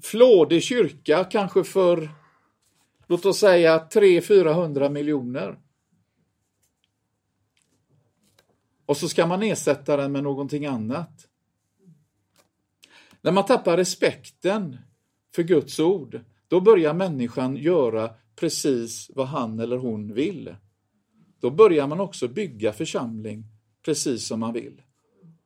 [0.01, 2.10] flådig kyrka, kanske för
[3.07, 5.60] låt oss säga 300-400 miljoner.
[8.86, 11.27] Och så ska man ersätta den med någonting annat.
[13.21, 14.77] När man tappar respekten
[15.36, 20.55] för Guds ord, då börjar människan göra precis vad han eller hon vill.
[21.39, 23.45] Då börjar man också bygga församling
[23.86, 24.81] precis som man vill.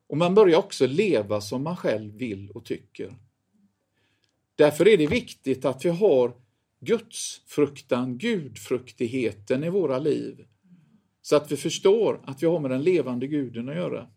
[0.07, 3.15] Och man börjar också leva som man själv vill och tycker.
[4.55, 6.33] Därför är det viktigt att vi har
[6.79, 10.45] Guds fruktan, gudfruktigheten i våra liv.
[11.21, 14.07] Så att vi förstår att vi har med den levande guden att göra.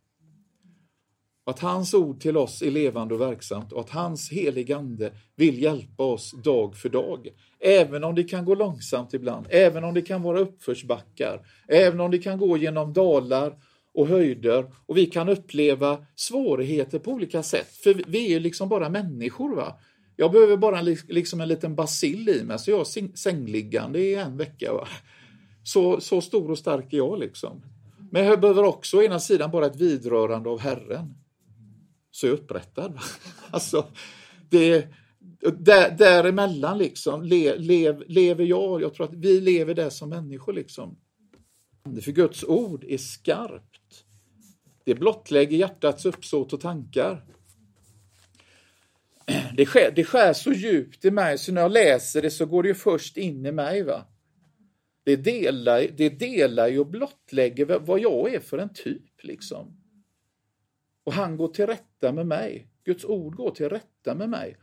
[1.49, 6.03] Att hans ord till oss är levande och verksamt och att hans heligande vill hjälpa
[6.03, 7.29] oss dag för dag.
[7.61, 12.11] Även om det kan gå långsamt ibland, även om det kan vara uppförsbackar, även om
[12.11, 13.59] det kan gå genom dalar
[13.95, 17.69] och höjder och vi kan uppleva svårigheter på olika sätt.
[17.69, 19.57] För vi är liksom bara människor.
[19.57, 19.79] va?
[20.17, 24.37] Jag behöver bara liksom en liten basil i mig så jag är sängliggande i en
[24.37, 24.73] vecka.
[24.73, 24.89] Va?
[25.65, 27.63] Så, så stor och stark är jag liksom.
[28.11, 31.15] Men jag behöver också å ena sidan bara ett vidrörande av Herren.
[32.19, 32.99] Så är jag upprättad.
[33.51, 33.87] Alltså,
[34.51, 34.89] det,
[35.59, 38.83] där, däremellan liksom, le, lev, lever jag.
[38.83, 40.53] Jag tror att vi lever där som människor.
[40.53, 40.99] liksom.
[42.03, 44.05] För Guds ord är skarpt.
[44.85, 47.25] Det blottlägger hjärtats uppsåt och tankar.
[49.57, 52.63] Det skär, det skär så djupt i mig så när jag läser det så går
[52.63, 53.83] det ju först in i mig.
[53.83, 54.07] va.
[55.05, 59.23] Det delar, det delar ju och blottlägger vad jag är för en typ.
[59.23, 59.78] liksom.
[61.09, 62.69] Och han går till rätta med mig.
[62.85, 64.57] Guds ord går till rätta med mig.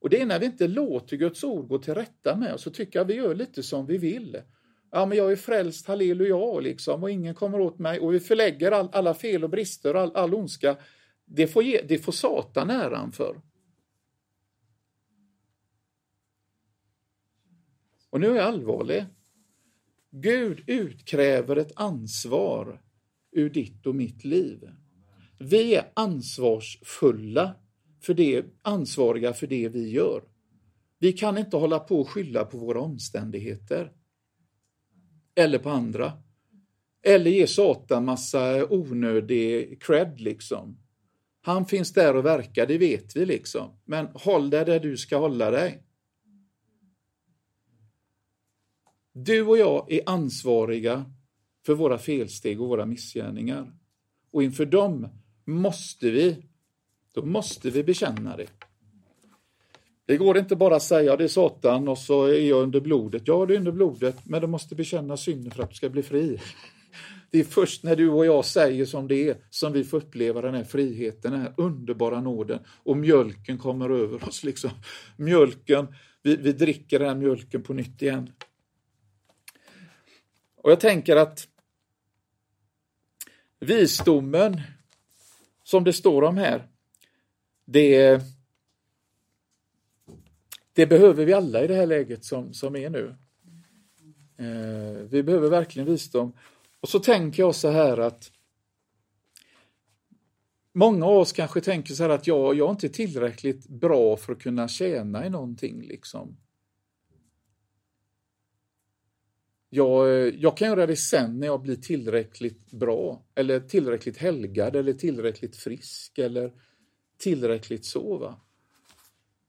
[0.00, 2.70] Och det är när vi inte låter Guds ord gå till rätta med oss, så
[2.70, 4.42] tycker jag vi gör lite som vi vill.
[4.90, 8.00] Ja, men jag är frälst, halleluja, liksom, och ingen kommer åt mig.
[8.00, 10.76] Och vi förlägger all, alla fel och brister, all, all ondska.
[11.24, 13.40] Det får, ge, det får Satan äran för.
[18.10, 19.04] Och nu är jag allvarlig.
[20.10, 22.82] Gud utkräver ett ansvar
[23.30, 24.70] ur ditt och mitt liv.
[25.44, 27.54] Vi är ansvarsfulla
[28.00, 30.22] för det, ansvariga för det vi gör.
[30.98, 33.92] Vi kan inte hålla på och skylla på våra omständigheter.
[35.34, 36.12] Eller på andra.
[37.02, 40.78] Eller ge Satan massa onödig cred liksom.
[41.40, 43.80] Han finns där och verkar, det vet vi liksom.
[43.84, 45.82] Men håll dig där du ska hålla dig.
[49.12, 51.12] Du och jag är ansvariga
[51.66, 53.72] för våra felsteg och våra missgärningar.
[54.30, 55.08] Och inför dem
[55.44, 56.36] måste vi,
[57.12, 58.46] då måste vi bekänna det.
[60.06, 63.22] Det går inte bara att säga det är Satan och så är jag under blodet.
[63.24, 66.02] Ja, du är under blodet, men du måste bekänna synden för att du ska bli
[66.02, 66.40] fri.
[67.30, 70.40] Det är först när du och jag säger som det är som vi får uppleva
[70.40, 74.44] den här friheten, den här underbara nåden och mjölken kommer över oss.
[74.44, 74.70] Liksom.
[75.16, 78.32] Mjölken, vi, vi dricker den här mjölken på nytt igen.
[80.56, 81.48] Och jag tänker att
[83.60, 84.60] visdomen
[85.72, 86.68] som det står om här,
[87.64, 88.22] det,
[90.72, 93.14] Det behöver vi alla i det här läget som, som är nu.
[94.36, 96.32] Eh, vi behöver verkligen visdom.
[96.80, 98.32] Och så tänker jag så här att
[100.74, 104.32] Många av oss kanske tänker så här att jag, jag är inte tillräckligt bra för
[104.32, 105.82] att kunna tjäna i någonting.
[105.82, 106.36] Liksom.
[109.74, 114.92] Jag, jag kan göra det sen när jag blir tillräckligt bra, eller tillräckligt helgad, eller
[114.92, 116.52] tillräckligt frisk, eller
[117.18, 118.18] tillräckligt så.
[118.18, 118.40] Va?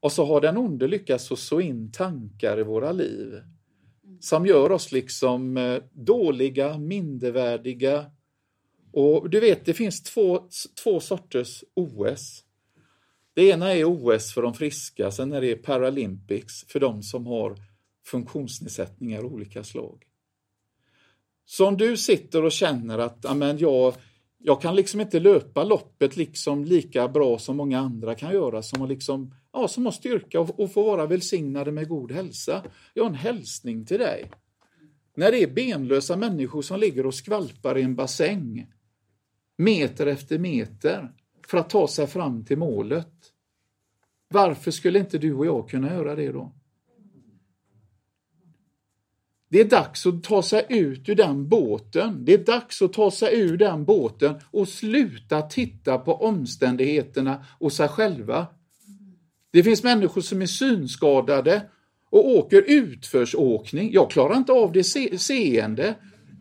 [0.00, 3.42] Och så har den onde lyckats att så in tankar i våra liv
[4.20, 8.10] som gör oss liksom eh, dåliga, mindervärdiga.
[8.92, 10.48] Och du vet, det finns två,
[10.82, 12.44] två sorters OS.
[13.34, 17.56] Det ena är OS för de friska, sen är det Paralympics för de som har
[18.06, 20.04] funktionsnedsättningar av olika slag.
[21.44, 23.94] Så om du sitter och känner att amen, jag,
[24.38, 28.80] jag kan liksom inte löpa loppet liksom lika bra som många andra kan göra, som
[28.80, 32.64] har, liksom, ja, som har styrka och, och får vara välsignade med god hälsa.
[32.94, 34.30] Jag har en hälsning till dig.
[35.16, 38.66] När det är benlösa människor som ligger och skvalpar i en bassäng,
[39.56, 41.12] meter efter meter,
[41.48, 43.12] för att ta sig fram till målet.
[44.28, 46.52] Varför skulle inte du och jag kunna göra det då?
[49.54, 52.24] Det är dags att ta sig ut ur den båten.
[52.24, 57.72] Det är dags att ta sig ur den båten och sluta titta på omständigheterna och
[57.72, 58.46] sig själva.
[59.52, 61.62] Det finns människor som är synskadade
[62.10, 63.92] och åker utförsåkning.
[63.92, 65.94] Jag klarar inte av det se seende.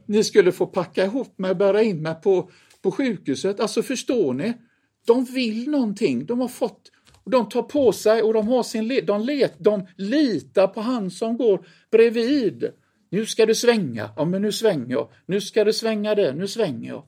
[0.06, 2.50] Ni skulle få packa ihop mig och bära in mig på,
[2.82, 3.60] på sjukhuset.
[3.60, 4.54] Alltså förstår ni?
[5.06, 6.26] De vill någonting.
[6.26, 6.92] De har fått
[7.26, 11.38] de tar på sig och de har sin de, let, de litar på han som
[11.38, 12.72] går bredvid.
[13.14, 14.10] Nu ska du svänga.
[14.16, 15.10] Ja, men nu svänger jag.
[15.26, 16.34] Nu ska du svänga det.
[16.34, 17.04] Nu svänger jag.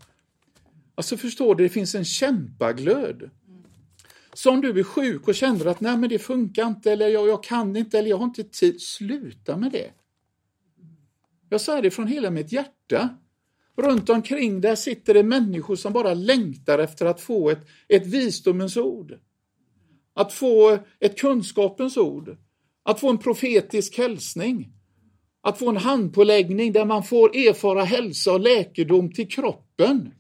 [0.96, 3.30] Alltså förstår du, det finns en kämpaglöd.
[4.34, 7.28] Så om du är sjuk och känner att nej men det funkar inte eller jag,
[7.28, 9.91] jag kan inte eller jag har inte tid, sluta med det.
[11.50, 13.18] Jag säger det från hela mitt hjärta.
[13.78, 18.78] Runt omkring där sitter det människor som bara längtar efter att få ett, ett visdomens
[18.78, 19.20] ord.
[20.13, 22.38] Att få ett kunskapens ord.
[22.84, 24.75] Att få en profetisk hälsning.
[25.46, 30.12] Att få en handpåläggning där man får erfara hälsa och läkedom till kroppen.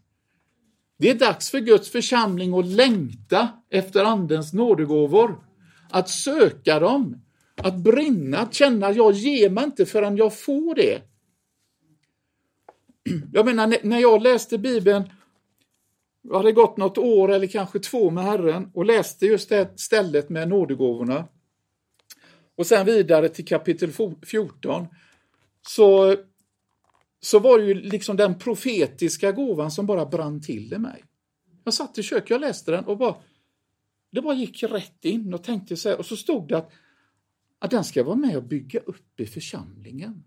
[0.97, 5.43] Det är dags för Guds församling att längta efter Andens nådegåvor.
[5.89, 7.21] Att söka dem,
[7.55, 11.01] att brinna, att känna att jag ger mig inte förrän jag får det.
[13.33, 15.09] Jag menar, när jag läste Bibeln,
[16.21, 20.29] jag hade gått något år eller kanske två med Herren och läste just det stället
[20.29, 21.27] med nådegåvorna.
[22.57, 23.91] Och sen vidare till kapitel
[24.25, 24.87] 14
[25.67, 26.15] så,
[27.19, 31.03] så var det ju liksom den profetiska gåvan som bara brann till i mig.
[31.63, 33.15] Jag satt i köket, jag läste den och bara,
[34.11, 36.71] det bara gick rätt in och tänkte så här, och så stod det att,
[37.59, 40.23] att den ska vara med och bygga upp i församlingen.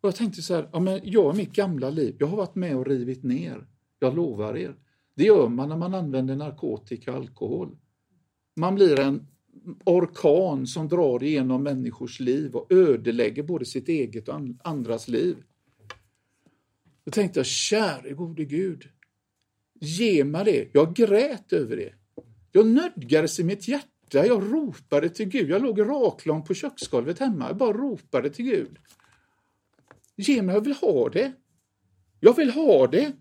[0.00, 2.54] Och jag tänkte så här, ja, men jag i mitt gamla liv, jag har varit
[2.54, 3.66] med och rivit ner.
[3.98, 4.76] Jag lovar er.
[5.14, 7.76] Det gör man när man använder narkotika och alkohol.
[8.56, 9.26] Man blir en
[9.84, 15.36] orkan som drar igenom människors liv och ödelägger både sitt eget och andras liv.
[17.04, 18.88] Då tänkte jag, käre gode Gud,
[19.80, 20.68] ge mig det.
[20.72, 21.94] Jag grät över det.
[22.52, 25.50] Jag nödgades i mitt hjärta, jag ropade till Gud.
[25.50, 28.78] Jag låg raklång på köksgolvet hemma, jag bara ropade till Gud.
[30.16, 31.32] Ge mig, jag vill ha det.
[32.20, 33.12] Jag vill ha det.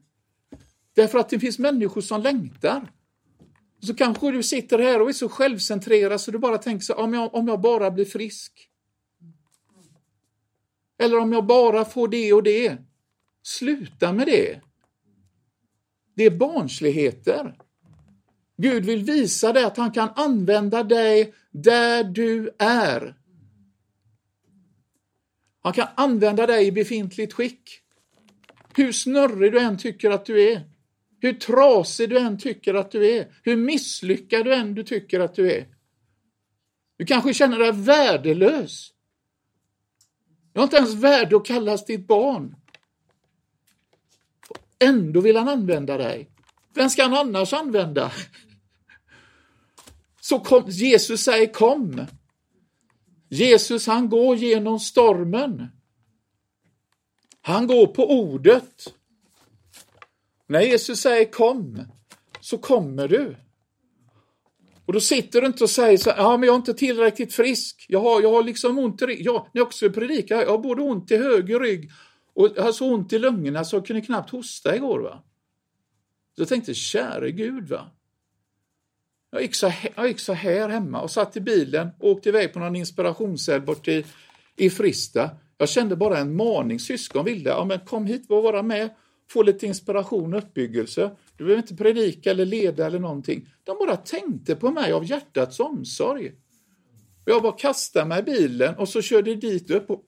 [0.93, 2.91] Därför att det finns människor som längtar.
[3.80, 7.13] Så kanske du sitter här och är så självcentrerad så du bara tänker så om
[7.13, 8.70] jag, om jag bara blir frisk.
[11.00, 12.78] Eller om jag bara får det och det.
[13.44, 14.62] Sluta med det.
[16.16, 17.56] Det är barnsligheter.
[18.58, 23.16] Gud vill visa dig att han kan använda dig där du är.
[25.62, 27.82] Han kan använda dig i befintligt skick.
[28.76, 30.77] Hur snurrig du än tycker att du är.
[31.19, 35.36] Hur trasig du än tycker att du är, hur misslyckad du än du tycker att
[35.36, 35.67] du är.
[36.97, 38.93] Du kanske känner dig värdelös.
[40.53, 42.56] Du har inte ens värde att kallas ditt barn.
[44.80, 46.30] Ändå vill han använda dig.
[46.74, 48.11] Vem ska han annars använda?
[50.22, 52.05] Så kom, Jesus säger kom.
[53.30, 55.68] Jesus han går genom stormen.
[57.41, 58.93] Han går på ordet.
[60.48, 61.84] När Jesus säger kom,
[62.39, 63.36] så kommer du.
[64.86, 67.86] Och då sitter du inte och säger så ja men jag är inte tillräckligt frisk.
[67.89, 69.26] Jag har, jag har liksom ont i ryggen.
[69.26, 71.91] Ja, när jag också predikar, jag har både ont i höger rygg
[72.34, 75.00] och jag har så ont i lungorna så jag kunde knappt hosta igår.
[75.00, 75.24] va.
[76.36, 77.91] Så jag tänkte, käre Gud va.
[79.32, 82.30] Jag gick, så här, jag gick så här hemma och satt i bilen och åkte
[82.30, 84.06] iväg på någon inspirationshelg bort i,
[84.56, 85.30] i Frista.
[85.58, 86.80] Jag kände bara en maning.
[86.80, 88.89] Syskon ville, ja men kom hit och vara med,
[89.28, 91.15] få lite inspiration och uppbyggelse.
[91.38, 93.49] Du behöver inte predika eller leda eller någonting.
[93.63, 96.32] De bara tänkte på mig av hjärtats omsorg.
[97.25, 100.05] Jag bara kastade mig i bilen och så körde dit upp och,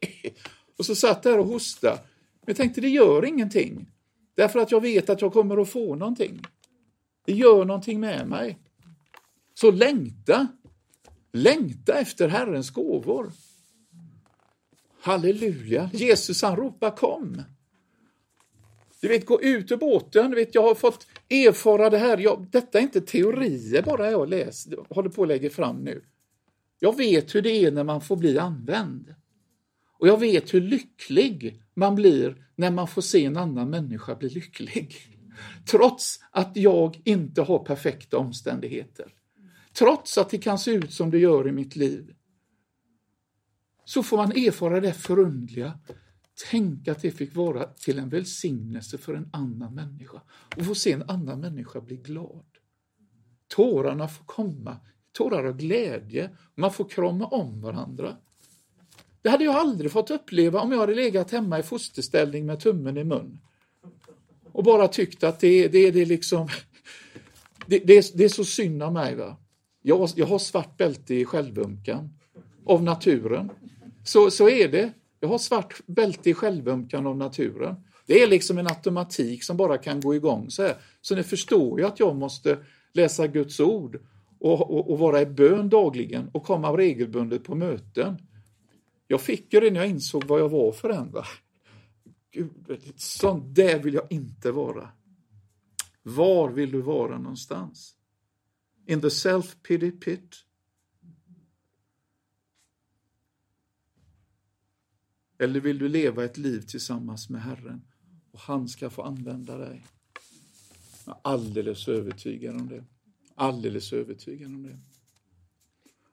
[0.78, 1.96] och så satt där och hostade.
[1.96, 3.86] Men jag tänkte, det gör ingenting.
[4.34, 6.42] Därför att jag vet att jag kommer att få någonting.
[7.24, 8.58] Det gör någonting med mig.
[9.54, 10.48] Så längta.
[11.32, 13.32] Längta efter Herrens gåvor.
[15.00, 15.90] Halleluja.
[15.92, 17.42] Jesus han ropar kom.
[19.02, 20.30] Du vet, gå ut ur båten.
[20.30, 22.18] Du vet, jag har fått erfara det här.
[22.18, 26.04] Jag, detta är inte teorier bara jag läser, håller på att lägga fram nu.
[26.78, 29.14] Jag vet hur det är när man får bli använd.
[29.98, 34.28] Och jag vet hur lycklig man blir när man får se en annan människa bli
[34.28, 34.96] lycklig.
[35.70, 39.14] Trots att jag inte har perfekta omständigheter.
[39.72, 42.14] Trots att det kan se ut som det gör i mitt liv.
[43.84, 45.78] Så får man erfara det förundliga.
[46.50, 50.20] Tänk att det fick vara till en välsignelse för en annan människa
[50.56, 52.44] och få se en annan människa bli glad.
[53.48, 54.76] Tårarna får komma,
[55.12, 56.30] tårar av glädje.
[56.54, 58.16] Man får krama om varandra.
[59.22, 62.96] Det hade jag aldrig fått uppleva om jag hade legat hemma i fosterställning med tummen
[62.96, 63.40] i mun.
[64.52, 66.48] Och bara tyckt att det, det, det, liksom,
[67.66, 69.14] det, det, är, det är så synd av mig.
[69.14, 69.36] Va?
[69.82, 72.10] Jag, jag har svart bälte i självömkan
[72.64, 73.50] av naturen.
[74.04, 74.92] Så, så är det.
[75.22, 77.76] Jag har svart bälte i självömkan av naturen.
[78.06, 80.76] Det är liksom en automatik som bara kan gå igång så här.
[81.00, 82.58] Så ni förstår ju att jag måste
[82.92, 84.00] läsa Guds ord
[84.38, 88.16] och, och, och vara i bön dagligen och komma regelbundet på möten.
[89.08, 91.10] Jag fick ju det när jag insåg vad jag var för en.
[91.10, 91.24] Va?
[92.30, 92.50] Gud,
[92.96, 94.88] sånt där vill jag inte vara.
[96.02, 97.94] Var vill du vara någonstans?
[98.86, 100.36] In the self-pity pit?
[105.42, 107.82] Eller vill du leva ett liv tillsammans med Herren
[108.30, 109.84] och han ska få använda dig?
[111.06, 112.84] Jag är alldeles övertygad om det.
[113.34, 114.78] Alldeles övertygad om det.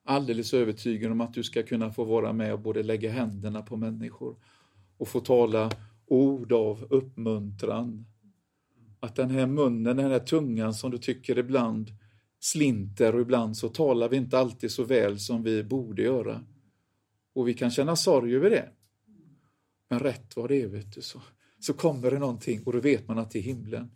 [0.03, 3.77] Alldeles övertygad om att du ska kunna få vara med och både lägga händerna på
[3.77, 4.35] människor
[4.97, 5.71] och få tala
[6.05, 8.05] ord av uppmuntran.
[8.99, 11.91] Att den här munnen, den här tungan som du tycker ibland
[12.39, 16.43] slinter och ibland så talar vi inte alltid så väl som vi borde göra.
[17.33, 18.69] Och vi kan känna sorg över det.
[19.89, 21.21] Men rätt vad det är, vet du, så,
[21.59, 23.91] så kommer det någonting och då vet man att det är himlen.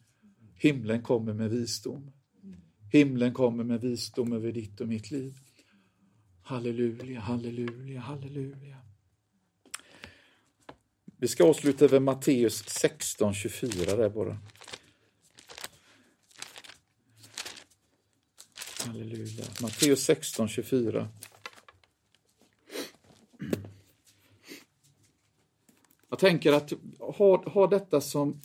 [0.56, 2.12] Himlen kommer med visdom.
[2.92, 5.38] Himlen kommer med visdom över ditt och mitt liv.
[6.42, 8.78] Halleluja, halleluja, halleluja.
[11.18, 14.40] Vi ska avsluta med Matteus 16, 24 där bara.
[18.86, 19.46] Halleluja.
[19.62, 21.10] Matteus 16, 24.
[26.14, 28.42] Jag tänker att ha, ha detta som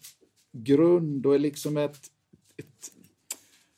[0.52, 2.10] grund och är liksom ett,
[2.56, 2.90] ett,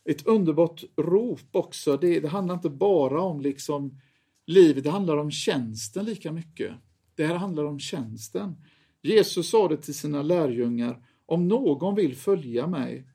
[0.05, 1.97] ett underbart rop också.
[1.97, 4.01] Det, det handlar inte bara om liksom
[4.47, 6.75] livet, det handlar om tjänsten lika mycket.
[7.15, 8.57] Det här handlar om tjänsten.
[9.03, 13.07] Jesus sa det till sina lärjungar, om någon vill följa mig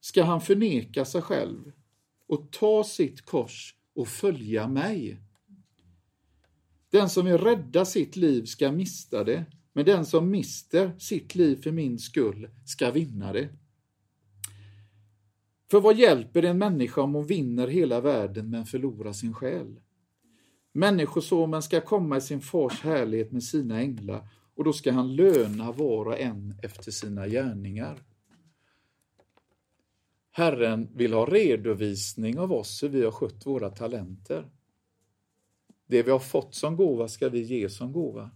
[0.00, 1.72] ska han förneka sig själv
[2.26, 5.20] och ta sitt kors och följa mig.
[6.90, 9.44] Den som vill rädda sitt liv ska mista det,
[9.76, 13.48] men den som mister sitt liv för min skull ska vinna det.
[15.70, 19.80] För vad hjälper en människa om hon vinner hela världen men förlorar sin själ?
[20.72, 25.72] Människosonen ska komma i sin fars härlighet med sina änglar och då ska han löna
[25.72, 28.02] var och en efter sina gärningar.
[30.30, 34.50] Herren vill ha redovisning av oss hur vi har skött våra talenter.
[35.86, 38.30] Det vi har fått som gåva ska vi ge som gåva.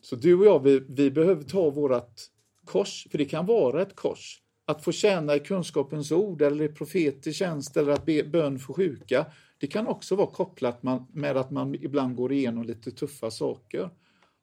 [0.00, 2.20] Så du och jag, vi, vi behöver ta vårt
[2.64, 4.42] kors, för det kan vara ett kors.
[4.64, 8.72] Att få tjäna i kunskapens ord eller i profetisk tjänst eller att be bön för
[8.72, 9.26] sjuka.
[9.58, 10.82] Det kan också vara kopplat
[11.12, 13.90] med att man ibland går igenom lite tuffa saker.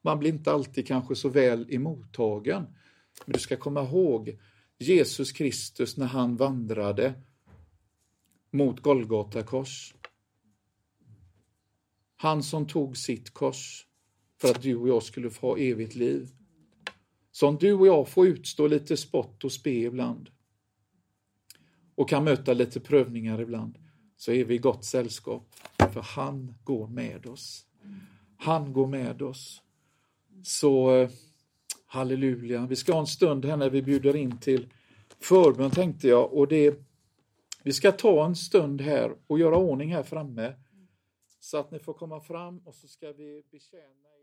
[0.02, 2.66] Man blir inte alltid kanske så väl emottagen.
[3.24, 4.38] Men du ska komma ihåg
[4.78, 7.14] Jesus Kristus när han vandrade
[8.50, 9.94] mot Golgata kors.
[12.16, 13.85] Han som tog sitt kors
[14.40, 16.28] för att du och jag skulle få ha evigt liv.
[17.32, 20.30] Så om du och jag får utstå lite spott och spe ibland
[21.94, 23.78] och kan möta lite prövningar ibland
[24.16, 25.54] så är vi i gott sällskap.
[25.92, 27.66] För han går med oss.
[28.36, 29.62] Han går med oss.
[30.42, 31.10] Så eh,
[31.86, 34.68] halleluja, vi ska ha en stund här när vi bjuder in till
[35.20, 36.74] förbön tänkte jag och det,
[37.62, 40.54] Vi ska ta en stund här och göra ordning här framme
[41.40, 44.15] så att ni får komma fram och så ska vi betjäna.